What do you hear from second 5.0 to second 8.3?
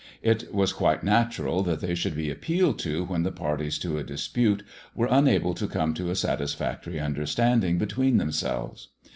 unable to come to a satisfactory understanding between